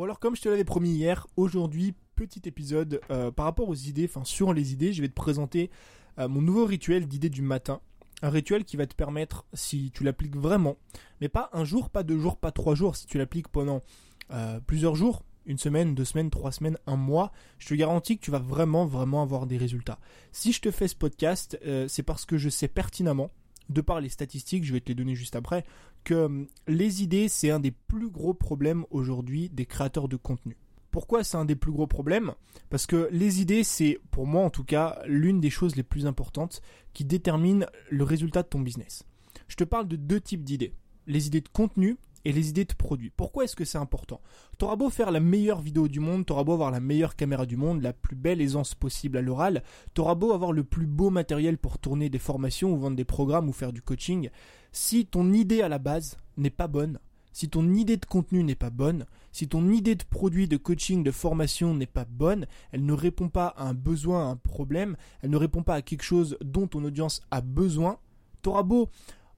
[0.00, 3.74] Bon alors comme je te l'avais promis hier, aujourd'hui petit épisode euh, par rapport aux
[3.74, 5.70] idées, enfin sur les idées, je vais te présenter
[6.18, 7.82] euh, mon nouveau rituel d'idées du matin.
[8.22, 10.78] Un rituel qui va te permettre, si tu l'appliques vraiment,
[11.20, 13.82] mais pas un jour, pas deux jours, pas trois jours, si tu l'appliques pendant
[14.30, 18.24] euh, plusieurs jours, une semaine, deux semaines, trois semaines, un mois, je te garantis que
[18.24, 19.98] tu vas vraiment, vraiment avoir des résultats.
[20.32, 23.30] Si je te fais ce podcast, c'est parce que je sais pertinemment
[23.70, 25.64] de par les statistiques, je vais te les donner juste après,
[26.04, 30.56] que hum, les idées, c'est un des plus gros problèmes aujourd'hui des créateurs de contenu.
[30.90, 32.32] Pourquoi c'est un des plus gros problèmes?
[32.68, 36.06] Parce que les idées, c'est, pour moi en tout cas, l'une des choses les plus
[36.06, 39.04] importantes qui déterminent le résultat de ton business.
[39.46, 40.74] Je te parle de deux types d'idées.
[41.06, 43.10] Les idées de contenu et les idées de produits.
[43.10, 44.20] Pourquoi est-ce que c'est important?
[44.58, 47.56] T'auras beau faire la meilleure vidéo du monde, t'auras beau avoir la meilleure caméra du
[47.56, 49.62] monde, la plus belle aisance possible à l'oral,
[49.94, 53.48] t'auras beau avoir le plus beau matériel pour tourner des formations ou vendre des programmes
[53.48, 54.30] ou faire du coaching,
[54.72, 56.98] si ton idée à la base n'est pas bonne,
[57.32, 61.04] si ton idée de contenu n'est pas bonne, si ton idée de produit, de coaching,
[61.04, 64.96] de formation n'est pas bonne, elle ne répond pas à un besoin, à un problème,
[65.22, 67.98] elle ne répond pas à quelque chose dont ton audience a besoin,
[68.42, 68.88] t'auras beau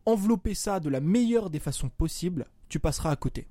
[0.07, 3.47] envelopper ça de la meilleure des façons possibles, tu passeras à côté.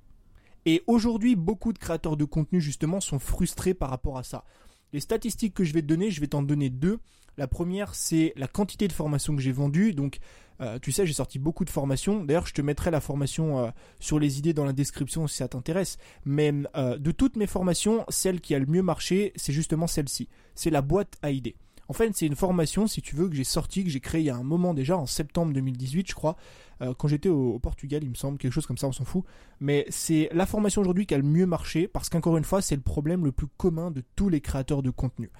[0.64, 4.44] Et aujourd'hui, beaucoup de créateurs de contenu justement sont frustrés par rapport à ça.
[4.92, 6.98] Les statistiques que je vais te donner, je vais t'en donner deux.
[7.38, 9.94] La première, c'est la quantité de formations que j'ai vendues.
[9.94, 10.18] Donc,
[10.60, 12.22] euh, tu sais, j'ai sorti beaucoup de formations.
[12.24, 15.48] D'ailleurs, je te mettrai la formation euh, sur les idées dans la description si ça
[15.48, 15.96] t'intéresse.
[16.24, 20.28] Mais euh, de toutes mes formations, celle qui a le mieux marché, c'est justement celle-ci.
[20.54, 21.56] C'est la boîte à idées.
[21.88, 24.26] En fait, c'est une formation, si tu veux, que j'ai sortie, que j'ai créée il
[24.26, 26.36] y a un moment déjà, en septembre 2018, je crois,
[26.80, 29.24] euh, quand j'étais au, Portugal, il me semble, quelque chose comme ça, on s'en fout.
[29.60, 32.76] Mais c'est la formation aujourd'hui qui a le mieux marché, parce qu'encore une fois, c'est
[32.76, 35.30] le problème le plus commun de tous les créateurs de contenu.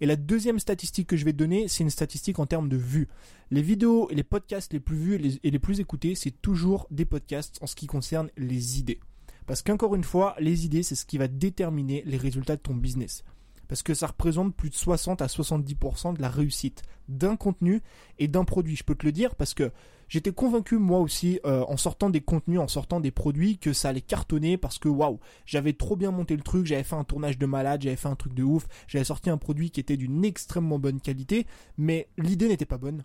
[0.00, 2.76] Et la deuxième statistique que je vais te donner, c'est une statistique en termes de
[2.76, 3.08] vues.
[3.50, 6.42] Les vidéos et les podcasts les plus vus et les, et les plus écoutés, c'est
[6.42, 8.98] toujours des podcasts en ce qui concerne les idées.
[9.46, 12.74] Parce qu'encore une fois, les idées, c'est ce qui va déterminer les résultats de ton
[12.74, 13.24] business
[13.72, 17.80] parce que ça représente plus de 60 à 70% de la réussite d'un contenu
[18.18, 18.76] et d'un produit.
[18.76, 19.72] Je peux te le dire parce que
[20.10, 23.88] j'étais convaincu moi aussi euh, en sortant des contenus, en sortant des produits que ça
[23.88, 27.38] allait cartonner parce que waouh, j'avais trop bien monté le truc, j'avais fait un tournage
[27.38, 30.22] de malade, j'avais fait un truc de ouf, j'avais sorti un produit qui était d'une
[30.22, 31.46] extrêmement bonne qualité,
[31.78, 33.04] mais l'idée n'était pas bonne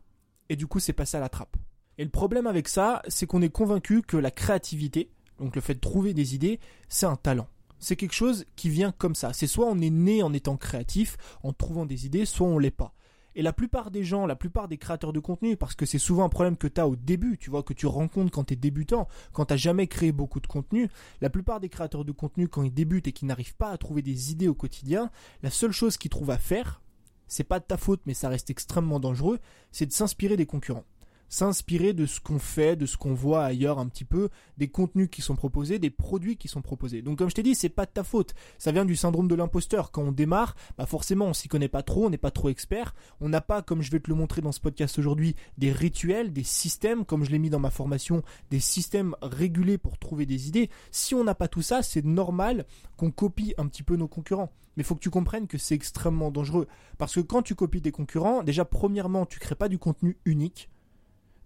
[0.49, 1.55] et du coup c'est passé à la trappe.
[1.97, 5.75] Et le problème avec ça, c'est qu'on est convaincu que la créativité, donc le fait
[5.75, 7.47] de trouver des idées, c'est un talent
[7.79, 9.33] c'est quelque chose qui vient comme ça.
[9.33, 12.71] C'est soit on est né en étant créatif, en trouvant des idées, soit on l'est
[12.71, 12.93] pas.
[13.35, 16.23] Et la plupart des gens, la plupart des créateurs de contenu, parce que c'est souvent
[16.23, 18.57] un problème que tu as au début, tu vois, que tu rencontres quand tu es
[18.57, 20.89] débutant, quand tu jamais créé beaucoup de contenu,
[21.21, 24.01] la plupart des créateurs de contenu, quand ils débutent et qu'ils n'arrivent pas à trouver
[24.01, 25.11] des idées au quotidien,
[25.43, 26.81] la seule chose qu'ils trouvent à faire,
[27.27, 29.37] c'est pas de ta faute, mais ça reste extrêmement dangereux,
[29.71, 30.85] c'est de s'inspirer des concurrents
[31.29, 35.09] s'inspirer de ce qu'on fait, de ce qu'on voit ailleurs un petit peu, des contenus
[35.11, 37.01] qui sont proposés, des produits qui sont proposés.
[37.01, 38.33] Donc comme je t'ai dit, c'est pas de ta faute.
[38.57, 39.91] Ça vient du syndrome de l'imposteur.
[39.91, 42.95] Quand on démarre, bah forcément on s'y connaît pas trop, on n'est pas trop expert.
[43.21, 46.33] On n'a pas, comme je vais te le montrer dans ce podcast aujourd'hui, des rituels,
[46.33, 50.47] des systèmes, comme je l'ai mis dans ma formation, des systèmes régulés pour trouver des
[50.47, 50.69] idées.
[50.91, 54.51] Si on n'a pas tout ça, c'est normal qu'on copie un petit peu nos concurrents.
[54.75, 56.67] Mais faut que tu comprennes que c'est extrêmement dangereux.
[56.97, 60.69] Parce que quand tu copies des concurrents, déjà premièrement, tu crées pas du contenu unique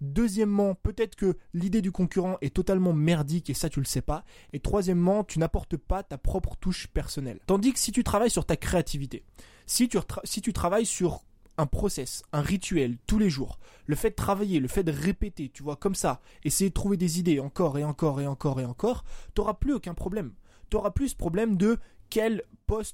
[0.02, 4.26] Deuxièmement, peut-être que l'idée du concurrent est totalement merdique et ça tu le sais pas.
[4.52, 7.40] Et troisièmement, tu n'apportes pas ta propre touche personnelle.
[7.46, 9.24] Tandis que si tu travailles sur ta créativité,
[9.68, 11.24] si tu, si tu travailles sur
[11.58, 15.50] un process, un rituel tous les jours, le fait de travailler, le fait de répéter,
[15.54, 18.66] tu vois, comme ça, essayer de trouver des idées encore et encore et encore et
[18.66, 19.04] encore,
[19.36, 20.34] t'auras plus aucun problème.
[20.72, 21.78] T'auras plus ce problème de
[22.10, 22.44] quel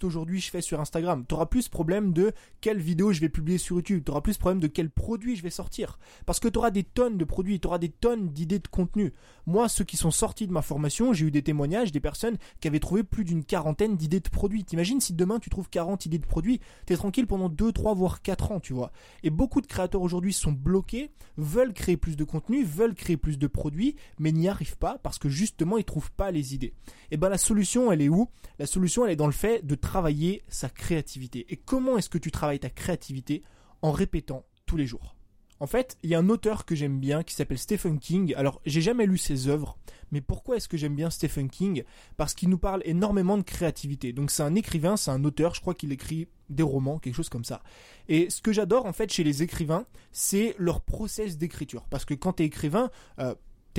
[0.03, 1.23] aujourd'hui je fais sur Instagram.
[1.27, 4.03] Tu auras plus problème de quelle vidéo je vais publier sur YouTube.
[4.05, 5.99] Tu auras plus problème de quel produit je vais sortir.
[6.25, 9.13] Parce que tu auras des tonnes de produits, tu auras des tonnes d'idées de contenu.
[9.45, 12.67] Moi, ceux qui sont sortis de ma formation, j'ai eu des témoignages des personnes qui
[12.67, 14.63] avaient trouvé plus d'une quarantaine d'idées de produits.
[14.63, 18.21] T'imagines si demain tu trouves 40 idées de produits, t'es tranquille pendant 2, 3, voire
[18.21, 18.91] 4 ans, tu vois.
[19.23, 23.38] Et beaucoup de créateurs aujourd'hui sont bloqués, veulent créer plus de contenu, veulent créer plus
[23.38, 26.73] de produits, mais n'y arrivent pas parce que justement ils trouvent pas les idées.
[27.11, 28.27] Et ben la solution, elle est où?
[28.59, 31.45] La solution, elle est dans le fait de travailler sa créativité.
[31.49, 33.43] Et comment est-ce que tu travailles ta créativité
[33.81, 35.15] En répétant tous les jours?
[35.59, 38.33] En fait, il y a un auteur que j'aime bien qui s'appelle Stephen King.
[38.35, 39.77] Alors, j'ai jamais lu ses œuvres,
[40.11, 41.83] mais pourquoi est-ce que j'aime bien Stephen King?
[42.15, 44.13] Parce qu'il nous parle énormément de créativité.
[44.13, 47.29] Donc, c'est un écrivain, c'est un auteur, je crois qu'il écrit des romans, quelque chose
[47.29, 47.63] comme ça.
[48.07, 51.85] Et ce que j'adore en fait chez les écrivains, c'est leur process d'écriture.
[51.89, 53.33] Parce que quand tu es écrivain, euh,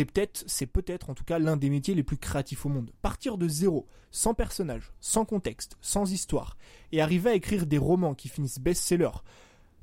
[0.04, 2.90] peut-être, c'est peut-être en tout cas l'un des métiers les plus créatifs au monde.
[3.02, 6.56] Partir de zéro, sans personnage, sans contexte, sans histoire,
[6.92, 9.10] et arriver à écrire des romans qui finissent best-seller.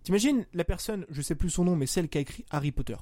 [0.04, 2.98] T'imagines la personne, je sais plus son nom, mais celle qui a écrit Harry Potter.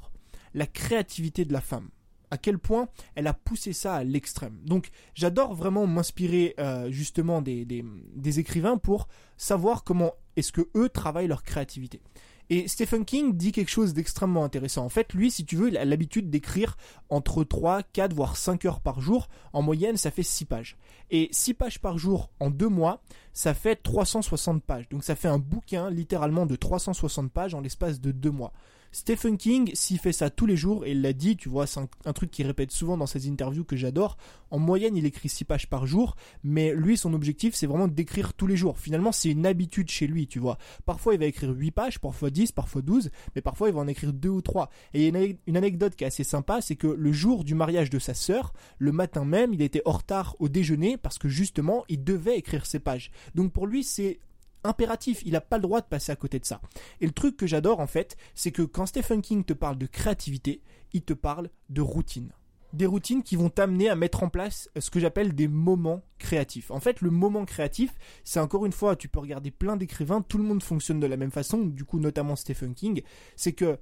[0.54, 1.89] La créativité de la femme.
[2.31, 4.57] à quel point elle a poussé ça à l'extrême.
[4.65, 9.07] Donc j'adore vraiment m'inspirer euh, justement des, des, écrivains pour
[9.38, 12.01] savoir comment est-ce que eux travaillent leur créativité.
[12.50, 14.86] Et Stephen King dit quelque chose d'extrêmement intéressant.
[14.86, 16.78] En fait, lui, si tu veux, il a l'habitude d'écrire
[17.10, 19.30] entre 3, 4, voire 5 heures par jour.
[19.54, 20.78] En moyenne, ça fait 6 pages.
[21.10, 23.01] Et 6 pages par jour en 2 mois,
[23.34, 24.90] ça fait 360 pages.
[24.90, 28.54] Donc ça fait un bouquin littéralement de 360 pages en l'espace de 2 mois.
[28.95, 31.80] Stephen King, s'il fait ça tous les jours, et il l'a dit, tu vois, c'est
[32.06, 34.18] un, truc qu'il répète souvent dans ses interviews que j'adore.
[34.51, 38.36] En moyenne, il écrit 6 pages par jour, mais lui, son objectif, c'est vraiment d'écrire
[38.36, 38.78] tous les jours.
[38.78, 40.60] Finalement, c'est une habitude chez lui, tu vois.
[40.86, 43.88] Parfois, il va écrire 8 pages, parfois 10, parfois 12, mais parfois, il va en
[43.88, 44.69] écrire 2 ou 3.
[44.94, 47.56] Et il y a une anecdote qui est assez sympa, c'est que le jour du
[47.56, 51.30] mariage de sa sœur, le matin même, il était en retard au déjeuner parce que
[51.30, 53.10] justement, il devait écrire ses pages.
[53.34, 54.19] Donc pour lui, c'est
[54.63, 56.62] impératif, il n'a pas le droit de passer à côté de ça.
[57.01, 59.86] Et le truc que j'adore en fait, c'est que quand Stephen King te parle de
[59.86, 60.62] créativité,
[60.94, 62.31] il te parle de routine.
[62.74, 66.71] Des routines qui vont t'amener à mettre en place ce que j'appelle des moments créatifs.
[66.71, 67.94] En fait, le moment créatif,
[68.24, 71.18] c'est encore une fois, tu peux regarder plein d'écrivains, tout le monde fonctionne de la
[71.18, 73.04] même façon, du coup notamment Stephen King,
[73.36, 73.77] c'est que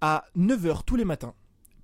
[0.00, 1.34] à 9h tous les matins,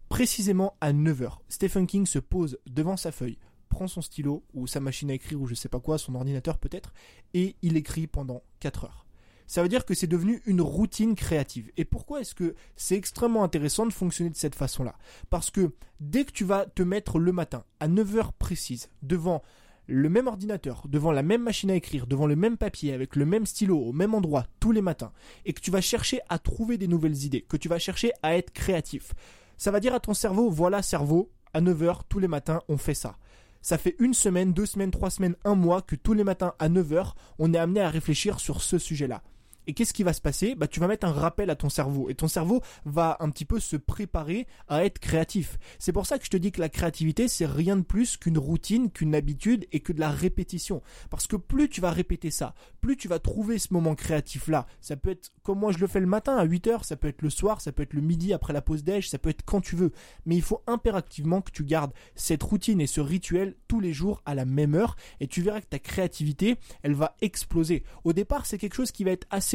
[0.08, 3.38] précisément à 9h, Stephen King se pose devant sa feuille,
[3.75, 6.59] prend son stylo ou sa machine à écrire ou je sais pas quoi, son ordinateur
[6.59, 6.94] peut-être,
[7.35, 9.06] et il écrit pendant 4 heures.
[9.49, 11.73] Ça veut dire que c'est devenu une routine créative.
[11.76, 14.94] Et pourquoi est-ce que c'est extrêmement intéressant de fonctionner de cette façon-là?
[15.29, 19.43] Parce que dès que tu vas te mettre le matin à 9 heures précises devant
[19.87, 23.27] le même ordinateur, devant la même machine à écrire, devant le même papier, avec le
[23.27, 25.12] même stylo, au même endroit, tous les matins,
[25.44, 28.37] et que tu vas chercher à trouver des nouvelles idées, que tu vas chercher à
[28.37, 29.12] être créatif,
[29.59, 32.94] ça va dire à ton cerveau, voilà cerveau, à 9h tous les matins, on fait
[32.94, 33.17] ça.
[33.64, 36.69] Ça fait une semaine, deux semaines, trois semaines, un mois que tous les matins à
[36.69, 39.22] 9h, on est amené à réfléchir sur ce sujet-là.
[39.66, 40.55] Et qu'est-ce qui va se passer?
[40.55, 42.08] Bah, Tu vas mettre un rappel à ton cerveau.
[42.11, 45.58] Et ton cerveau va un petit peu se préparer à être créatif.
[45.78, 48.38] C'est pour ça que je te dis que la créativité, c'est rien de plus qu'une
[48.38, 50.82] routine, qu'une habitude et que de la répétition.
[51.11, 54.66] Parce que plus tu vas répéter ça, plus tu vas trouver ce moment créatif-là.
[54.81, 57.22] Ça peut être comme moi je le fais le matin à 8h, ça peut être
[57.22, 59.60] le soir, ça peut être le midi après la pause déj, ça peut être quand
[59.60, 59.93] tu veux.
[60.26, 64.22] Mais il faut impérativement que tu gardes cette routine et ce rituel tous les jours
[64.26, 64.96] à la même heure.
[65.20, 67.84] Et tu verras que ta créativité, elle va exploser.
[68.05, 69.54] Au départ, c'est quelque chose qui va être assez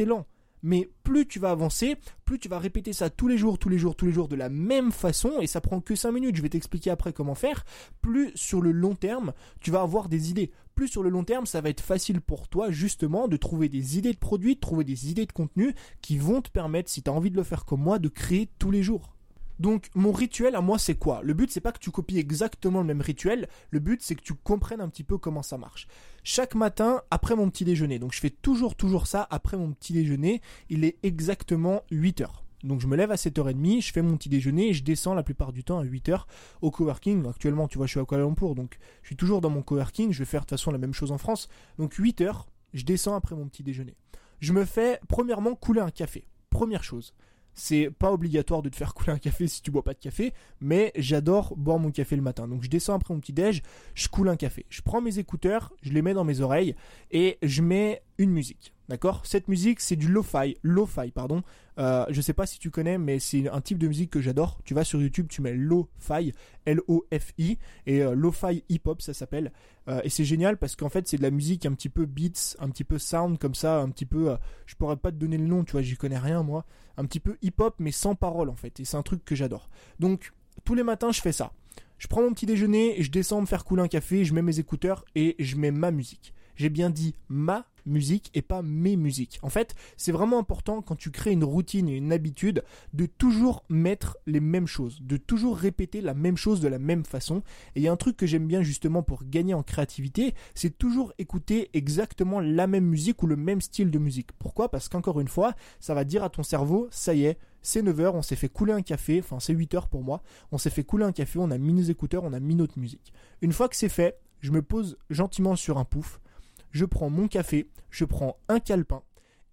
[0.62, 3.78] Mais plus tu vas avancer, plus tu vas répéter ça tous les jours, tous les
[3.78, 6.42] jours, tous les jours de la même façon, et ça prend que 5 minutes, je
[6.42, 7.64] vais t'expliquer après comment faire,
[8.02, 10.50] plus sur le long terme, tu vas avoir des idées.
[10.74, 13.98] Plus sur le long terme, ça va être facile pour toi justement de trouver des
[13.98, 17.10] idées de produits, de trouver des idées de contenu qui vont te permettre, si tu
[17.10, 19.14] as envie de le faire comme moi, de créer tous les jours.
[19.60, 21.20] Donc mon rituel à moi c'est quoi?
[21.22, 24.22] Le but c'est pas que tu copies exactement le même rituel, le but c'est que
[24.22, 25.86] tu comprennes un petit peu comment ça marche.
[26.24, 29.92] Chaque matin après mon petit déjeuner, donc je fais toujours toujours ça après mon petit
[29.92, 30.40] déjeuner,
[30.70, 32.42] il est exactement 8 heures.
[32.64, 35.22] Donc je me lève à 7h30, je fais mon petit déjeuner et je descends la
[35.22, 36.22] plupart du temps à 8h
[36.62, 37.28] au coworking.
[37.28, 40.10] Actuellement, tu vois, je suis à Kuala Lumpur, donc je suis toujours dans mon coworking,
[40.10, 41.48] je vais faire de toute façon la même chose en France.
[41.78, 43.96] Donc 8h, je descends après mon petit déjeuner.
[44.40, 46.26] Je me fais premièrement couler un café.
[46.48, 47.14] Première chose.
[47.54, 50.32] C'est pas obligatoire de te faire couler un café si tu bois pas de café,
[50.60, 52.48] mais j'adore boire mon café le matin.
[52.48, 53.62] Donc je descends après mon petit déj,
[53.94, 54.66] je coule un café.
[54.68, 56.74] Je prends mes écouteurs, je les mets dans mes oreilles
[57.10, 58.74] et je mets une musique.
[58.90, 59.22] D'accord?
[59.24, 61.42] Cette musique, c'est du lo-fi, lo-fi, pardon.
[61.78, 64.60] Euh, je sais pas si tu connais, mais c'est un type de musique que j'adore.
[64.64, 66.34] Tu vas sur YouTube, tu mets lo-fi,
[66.66, 69.52] L-O-F-I, et euh, lo-fi hip-hop, ça s'appelle.
[69.88, 72.56] Euh, et c'est génial parce qu'en fait, c'est de la musique un petit peu beats,
[72.58, 74.36] un petit peu sound comme ça, un petit peu.
[74.66, 76.66] je pourrais pas te donner le nom, tu vois, j'y connais rien moi.
[76.98, 78.80] Un petit peu hip-hop, mais sans parole en fait.
[78.80, 79.70] Et c'est un truc que j'adore.
[79.98, 80.32] Donc,
[80.64, 81.52] tous les matins, je fais ça.
[81.96, 84.58] Je prends mon petit déjeuner, je descends me faire couler un café, je mets mes
[84.58, 86.34] écouteurs et je mets ma musique.
[86.56, 89.38] J'ai bien dit ma musique et pas mes musiques.
[89.42, 93.64] En fait, c'est vraiment important quand tu crées une routine et une habitude de toujours
[93.68, 97.42] mettre les mêmes choses, de toujours répéter la même chose de la même façon.
[97.74, 100.76] Et il y a un truc que j'aime bien justement pour gagner en créativité, c'est
[100.76, 104.32] toujours écouter exactement la même musique ou le même style de musique.
[104.38, 104.70] Pourquoi?
[104.70, 108.12] Parce qu'encore une fois, ça va dire à ton cerveau, ça y est, c'est 9h,
[108.14, 111.04] on s'est fait couler un café, enfin c'est 8h pour moi, on s'est fait couler
[111.04, 113.12] un café, on a mis nos écouteurs, on a mis notre musique.
[113.42, 116.20] Une fois que c'est fait, je me pose gentiment sur un pouf,
[116.70, 119.02] je prends mon café, je prends un calepin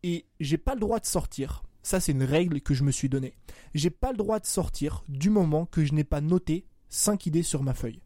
[0.03, 1.63] et j'ai pas le droit de sortir.
[1.83, 3.33] Ça, c'est une règle que je me suis donnée.
[3.73, 7.43] J'ai pas le droit de sortir du moment que je n'ai pas noté 5 idées
[7.43, 8.01] sur ma feuille.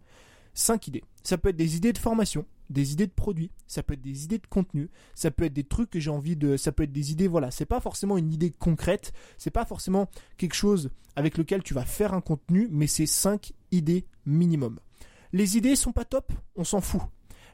[0.54, 1.04] 5 idées.
[1.24, 4.24] Ça peut être des idées de formation, des idées de produits, ça peut être des
[4.24, 6.92] idées de contenu, ça peut être des trucs que j'ai envie de, ça peut être
[6.92, 11.38] des idées, voilà, c'est pas forcément une idée concrète, c'est pas forcément quelque chose avec
[11.38, 14.80] lequel tu vas faire un contenu, mais c'est 5 idées minimum.
[15.34, 17.02] Les idées sont pas top, on s'en fout.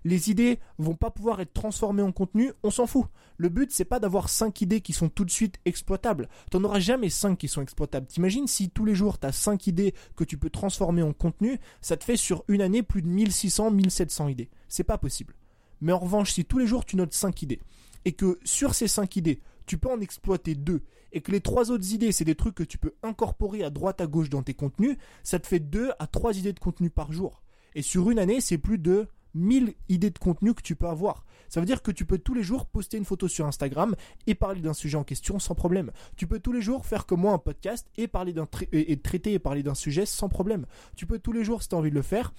[0.03, 3.05] Les idées vont pas pouvoir être transformées en contenu, on s'en fout.
[3.37, 6.27] Le but c'est pas d'avoir 5 idées qui sont tout de suite exploitables.
[6.51, 8.07] T'en auras jamais 5 qui sont exploitables.
[8.07, 11.97] T'imagines si tous les jours t'as 5 idées que tu peux transformer en contenu, ça
[11.97, 14.49] te fait sur une année plus de 1600, 1700 idées.
[14.67, 15.35] C'est pas possible.
[15.81, 17.59] Mais en revanche, si tous les jours tu notes 5 idées,
[18.05, 21.71] et que sur ces 5 idées, tu peux en exploiter 2, et que les 3
[21.71, 24.53] autres idées, c'est des trucs que tu peux incorporer à droite à gauche dans tes
[24.53, 27.43] contenus, ça te fait 2 à 3 idées de contenu par jour.
[27.75, 31.25] Et sur une année, c'est plus de 1000 idées de contenu que tu peux avoir.
[31.49, 34.35] Ça veut dire que tu peux tous les jours poster une photo sur Instagram et
[34.35, 35.91] parler d'un sujet en question sans problème.
[36.15, 39.33] Tu peux tous les jours faire comme moi un podcast et parler d'un et traiter
[39.33, 40.65] et parler d'un sujet sans problème.
[40.95, 42.33] Tu peux tous les jours, si tu as envie de le faire,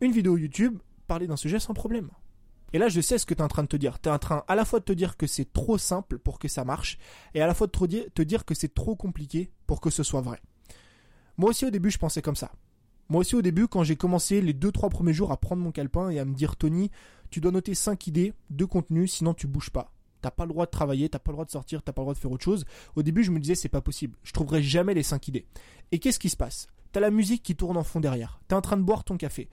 [0.00, 2.10] une vidéo YouTube, parler d'un sujet sans problème.
[2.72, 4.00] Et là, je sais ce que tu es en train de te dire.
[4.00, 6.38] Tu es en train à la fois de te dire que c'est trop simple pour
[6.38, 6.98] que ça marche,
[7.34, 10.22] et à la fois de te dire que c'est trop compliqué pour que ce soit
[10.22, 10.40] vrai.
[11.36, 12.50] Moi aussi, au début, je pensais comme ça.
[13.12, 16.08] Moi aussi, au début, quand j'ai commencé les 2-3 premiers jours à prendre mon calepin
[16.08, 16.90] et à me dire, Tony,
[17.28, 19.92] tu dois noter 5 idées de contenu, sinon tu bouges pas.
[20.22, 22.04] T'as pas le droit de travailler, t'as pas le droit de sortir, t'as pas le
[22.04, 22.64] droit de faire autre chose.
[22.96, 24.16] Au début, je me disais, c'est pas possible.
[24.22, 25.44] Je trouverai jamais les 5 idées.
[25.90, 26.68] Et qu'est-ce qui se passe?
[26.92, 28.38] T'as la musique qui tourne en fond derrière.
[28.48, 29.48] T'es en train de boire ton café.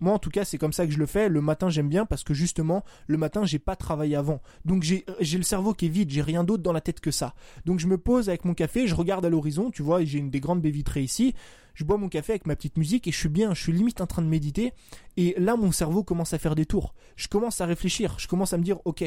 [0.00, 1.28] Moi en tout cas, c'est comme ça que je le fais.
[1.28, 4.40] Le matin, j'aime bien parce que justement, le matin, j'ai pas travaillé avant.
[4.64, 6.10] Donc j'ai, j'ai le cerveau qui est vide.
[6.10, 7.34] J'ai rien d'autre dans la tête que ça.
[7.66, 9.70] Donc je me pose avec mon café, je regarde à l'horizon.
[9.70, 11.34] Tu vois, j'ai une des grandes baies vitrées ici.
[11.74, 13.52] Je bois mon café avec ma petite musique et je suis bien.
[13.52, 14.72] Je suis limite en train de méditer.
[15.18, 16.94] Et là, mon cerveau commence à faire des tours.
[17.16, 18.14] Je commence à réfléchir.
[18.18, 19.04] Je commence à me dire, ok,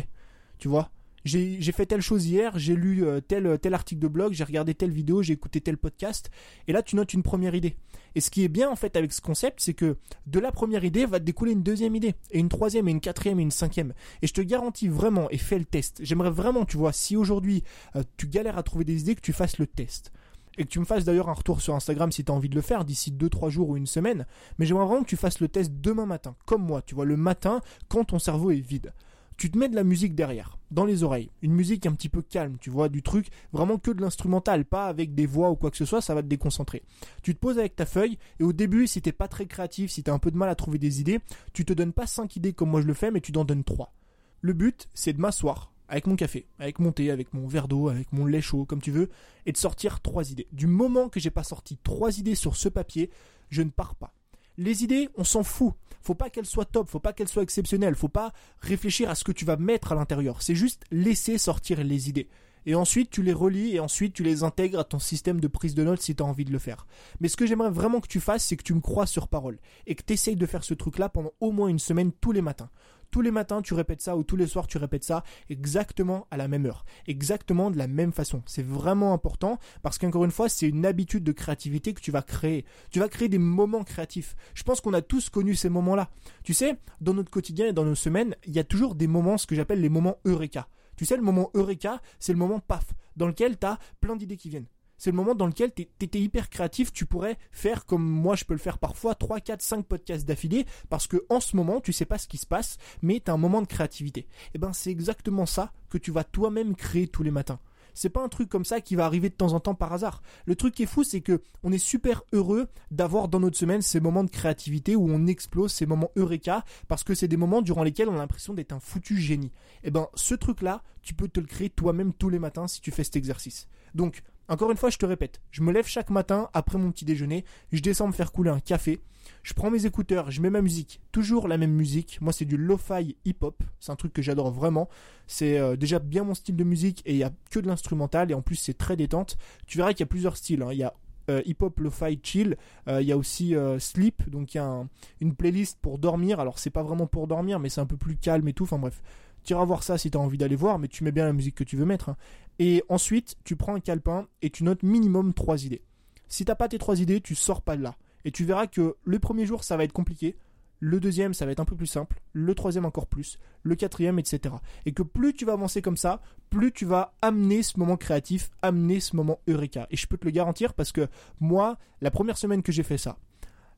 [0.59, 0.91] tu vois
[1.25, 4.73] j'ai fait telle chose hier, j'ai lu euh, tel, tel article de blog, j'ai regardé
[4.73, 6.29] telle vidéo, j'ai écouté tel podcast,
[6.67, 7.75] et là tu notes une première idée.
[8.15, 10.83] Et ce qui est bien en fait avec ce concept, c'est que de la première
[10.83, 13.93] idée va découler une deuxième idée, et une troisième, et une quatrième, et une cinquième.
[14.21, 15.99] Et je te garantis vraiment, et fais le test.
[16.03, 17.63] J'aimerais vraiment, tu vois, si aujourd'hui
[17.95, 20.11] euh, tu galères à trouver des idées, que tu fasses le test
[20.57, 22.55] et que tu me fasses d'ailleurs un retour sur Instagram si tu as envie de
[22.55, 24.25] le faire d'ici 2-3 jours ou une semaine.
[24.57, 27.17] Mais j'aimerais vraiment que tu fasses le test demain matin, comme moi, tu vois, le
[27.17, 28.93] matin, quand ton cerveau est vide
[29.37, 31.31] tu te mets de la musique derrière, dans les oreilles.
[31.41, 34.87] Une musique un petit peu calme, tu vois, du truc, vraiment que de l'instrumental, pas
[34.87, 36.83] avec des voix ou quoi que ce soit, ça va te déconcentrer.
[37.21, 40.03] Tu te poses avec ta feuille, et au début, si t'es pas très créatif, si
[40.03, 41.19] t'as un peu de mal à trouver des idées,
[41.53, 43.63] tu te donnes pas 5 idées comme moi je le fais, mais tu t'en donnes
[43.63, 43.93] 3.
[44.41, 47.89] Le but, c'est de m'asseoir, avec mon café, avec mon thé, avec mon verre d'eau,
[47.89, 49.09] avec mon lait chaud, comme tu veux,
[49.45, 50.47] et de sortir 3 idées.
[50.51, 53.09] Du moment que j'ai pas sorti 3 idées sur ce papier,
[53.49, 54.13] je ne pars pas.
[54.57, 55.73] Les idées, on s'en fout.
[56.01, 59.23] Faut pas qu'elles soient top, faut pas qu'elles soient exceptionnelles, faut pas réfléchir à ce
[59.23, 60.41] que tu vas mettre à l'intérieur.
[60.41, 62.27] C'est juste laisser sortir les idées.
[62.65, 65.75] Et ensuite, tu les relis et ensuite, tu les intègres à ton système de prise
[65.75, 66.87] de notes si tu as envie de le faire.
[67.19, 69.59] Mais ce que j'aimerais vraiment que tu fasses, c'est que tu me crois sur parole
[69.85, 72.41] et que tu essayes de faire ce truc-là pendant au moins une semaine tous les
[72.41, 72.69] matins
[73.13, 76.37] tous les matins tu répètes ça ou tous les soirs tu répètes ça exactement à
[76.37, 78.41] la même heure, exactement de la même façon.
[78.47, 82.23] C'est vraiment important parce qu'encore une fois, c'est une habitude de créativité que tu vas
[82.23, 82.65] créer.
[82.89, 84.35] Tu vas créer des moments créatifs.
[84.55, 86.09] Je pense qu'on a tous connu ces moments-là.
[86.43, 89.37] Tu sais, dans notre quotidien et dans nos semaines, il y a toujours des moments,
[89.37, 90.67] ce que j'appelle les moments eureka.
[90.97, 94.37] Tu sais, le moment eureka, c'est le moment paf, dans lequel tu as plein d'idées
[94.37, 94.67] qui viennent
[95.03, 98.45] c'est le moment dans lequel tu étais hyper créatif, tu pourrais faire comme moi je
[98.45, 101.91] peux le faire parfois 3 4 5 podcasts d'affilée parce que en ce moment, tu
[101.91, 104.21] sais pas ce qui se passe, mais tu as un moment de créativité.
[104.21, 107.59] Et eh ben c'est exactement ça que tu vas toi-même créer tous les matins.
[107.93, 110.21] C'est pas un truc comme ça qui va arriver de temps en temps par hasard.
[110.45, 113.81] Le truc qui est fou, c'est que on est super heureux d'avoir dans notre semaine
[113.81, 117.61] ces moments de créativité où on explose, ces moments eureka, parce que c'est des moments
[117.61, 119.51] durant lesquels on a l'impression d'être un foutu génie.
[119.83, 122.79] Et eh ben, ce truc-là, tu peux te le créer toi-même tous les matins si
[122.79, 123.67] tu fais cet exercice.
[123.93, 127.05] Donc, encore une fois, je te répète, je me lève chaque matin après mon petit
[127.05, 129.01] déjeuner, je descends me faire couler un café,
[129.43, 132.19] je prends mes écouteurs, je mets ma musique, toujours la même musique.
[132.21, 134.89] Moi, c'est du lo-fi hip-hop, c'est un truc que j'adore vraiment.
[135.27, 138.31] C'est euh, déjà bien mon style de musique et il y a que de l'instrumental
[138.31, 139.37] et en plus c'est très détente.
[139.67, 140.61] Tu verras qu'il y a plusieurs styles.
[140.61, 140.69] Hein.
[140.71, 140.93] Il y a
[141.29, 142.57] euh, hip-hop, lo-fi, chill.
[142.87, 144.85] Euh, il y a aussi sleep, donc il y a
[145.21, 146.39] une playlist pour dormir.
[146.39, 148.63] Alors c'est pas vraiment pour dormir, mais c'est un peu plus calme et tout.
[148.63, 149.01] Enfin bref,
[149.43, 151.33] tu iras voir ça si tu as envie d'aller voir, mais tu mets bien la
[151.33, 152.09] musique que tu veux mettre.
[152.09, 152.17] Hein.
[152.59, 155.83] Et ensuite, tu prends un calepin et tu notes minimum 3 idées.
[156.27, 157.95] Si t'as pas tes 3 idées, tu sors pas de là.
[158.25, 160.37] Et tu verras que le premier jour, ça va être compliqué.
[160.79, 162.21] Le deuxième, ça va être un peu plus simple.
[162.33, 163.39] Le troisième, encore plus.
[163.63, 164.55] Le quatrième, etc.
[164.85, 168.51] Et que plus tu vas avancer comme ça, plus tu vas amener ce moment créatif,
[168.61, 169.87] amener ce moment eureka.
[169.91, 171.07] Et je peux te le garantir parce que
[171.39, 173.17] moi, la première semaine que j'ai fait ça,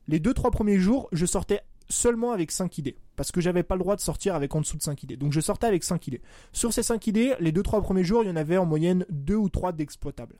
[0.08, 2.96] les 2-3 premiers jours, je sortais seulement avec 5 idées.
[3.16, 5.16] Parce que j'avais pas le droit de sortir avec en dessous de 5 idées.
[5.16, 6.22] Donc je sortais avec 5 idées.
[6.52, 9.34] Sur ces 5 idées, les 2-3 premiers jours, il y en avait en moyenne 2
[9.34, 10.38] ou 3 d'exploitables.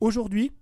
[0.00, 0.52] Aujourd'hui,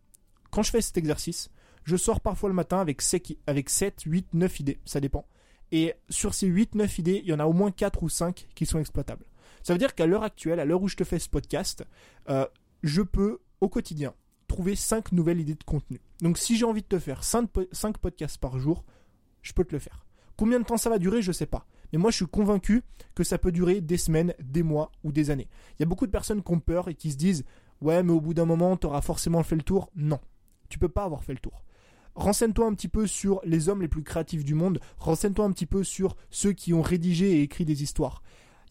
[0.50, 1.50] quand je fais cet exercice,
[1.84, 4.80] je sors parfois le matin avec 7, avec 7, 8, 9 idées.
[4.84, 5.26] Ça dépend.
[5.70, 8.48] Et sur ces 8, 9 idées, il y en a au moins 4 ou 5
[8.54, 9.24] qui sont exploitables.
[9.62, 11.84] Ça veut dire qu'à l'heure actuelle, à l'heure où je te fais ce podcast,
[12.28, 12.46] euh,
[12.82, 14.14] je peux au quotidien
[14.48, 16.00] trouver 5 nouvelles idées de contenu.
[16.20, 17.48] Donc si j'ai envie de te faire 5
[17.98, 18.84] podcasts par jour,
[19.40, 20.04] je peux te le faire.
[20.42, 21.68] Combien de temps ça va durer, je sais pas.
[21.92, 22.82] Mais moi, je suis convaincu
[23.14, 25.46] que ça peut durer des semaines, des mois ou des années.
[25.70, 27.44] Il y a beaucoup de personnes qui ont peur et qui se disent
[27.80, 29.88] Ouais, mais au bout d'un moment, tu auras forcément fait le tour.
[29.94, 30.18] Non,
[30.68, 31.62] tu peux pas avoir fait le tour.
[32.16, 34.80] Renseigne-toi un petit peu sur les hommes les plus créatifs du monde.
[34.98, 38.20] Renseigne-toi un petit peu sur ceux qui ont rédigé et écrit des histoires.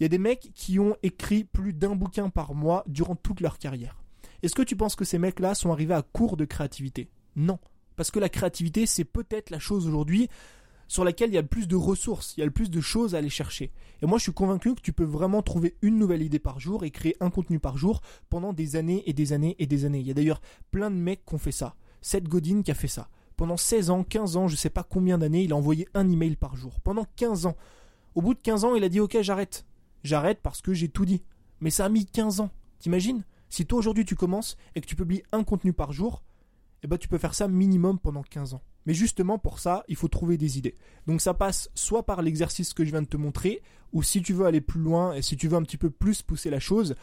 [0.01, 3.39] Il y a des mecs qui ont écrit plus d'un bouquin par mois durant toute
[3.39, 4.03] leur carrière.
[4.43, 7.09] Est-ce que tu penses que ces mecs-là sont arrivés à court de créativité?
[7.37, 7.59] Non.
[7.95, 10.27] Parce que la créativité, c'est peut-être la chose aujourd'hui
[10.91, 12.81] sur laquelle il y a le plus de ressources, il y a le plus de
[12.81, 13.71] choses à aller chercher.
[14.01, 16.83] Et moi, je suis convaincu que tu peux vraiment trouver une nouvelle idée par jour
[16.83, 20.01] et créer un contenu par jour pendant des années et des années et des années.
[20.01, 21.77] Il y a d'ailleurs plein de mecs qui ont fait ça.
[22.01, 23.07] Seth Godin qui a fait ça.
[23.37, 26.09] Pendant 16 ans, 15 ans, je ne sais pas combien d'années, il a envoyé un
[26.09, 26.81] email par jour.
[26.81, 27.55] Pendant 15 ans.
[28.13, 29.65] Au bout de 15 ans, il a dit Ok, j'arrête.
[30.03, 31.23] J'arrête parce que j'ai tout dit.
[31.61, 32.49] Mais ça a mis 15 ans.
[32.79, 33.23] T'imagines?
[33.47, 36.21] Si toi aujourd'hui tu commences et que tu publies un contenu par jour,
[36.83, 38.61] eh ben tu peux faire ça minimum pendant 15 ans.
[38.85, 40.77] Mais justement pour ça, il faut trouver des idées.
[41.07, 43.61] Donc ça passe soit par l'exercice que je viens de te montrer,
[43.93, 46.21] ou si tu veux aller plus loin et si tu veux un petit peu plus
[46.21, 46.95] pousser la chose,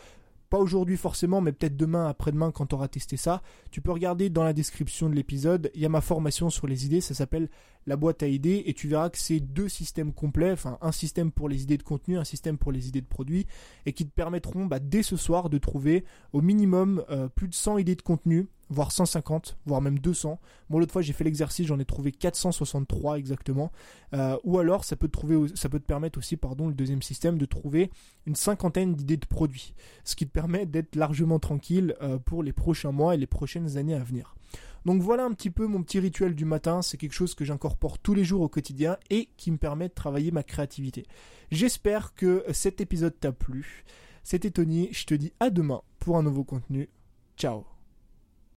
[0.50, 3.42] pas aujourd'hui forcément, mais peut-être demain, après-demain, quand tu auras testé ça.
[3.70, 6.86] Tu peux regarder dans la description de l'épisode, il y a ma formation sur les
[6.86, 7.50] idées, ça s'appelle
[7.88, 11.32] la boîte à idées, et tu verras que c'est deux systèmes complets, enfin un système
[11.32, 13.46] pour les idées de contenu, un système pour les idées de produits,
[13.86, 17.54] et qui te permettront bah, dès ce soir de trouver au minimum euh, plus de
[17.54, 20.38] 100 idées de contenu voire 150, voire même 200.
[20.68, 23.72] Moi, l'autre fois, j'ai fait l'exercice, j'en ai trouvé 463 exactement.
[24.14, 27.02] Euh, ou alors, ça peut, te trouver, ça peut te permettre aussi, pardon, le deuxième
[27.02, 27.90] système, de trouver
[28.26, 29.74] une cinquantaine d'idées de produits.
[30.04, 33.76] Ce qui te permet d'être largement tranquille euh, pour les prochains mois et les prochaines
[33.76, 34.34] années à venir.
[34.88, 37.98] Donc voilà un petit peu mon petit rituel du matin, c'est quelque chose que j'incorpore
[37.98, 41.04] tous les jours au quotidien et qui me permet de travailler ma créativité.
[41.50, 43.84] J'espère que cet épisode t'a plu.
[44.22, 46.88] C'était Tony, je te dis à demain pour un nouveau contenu.
[47.36, 47.77] Ciao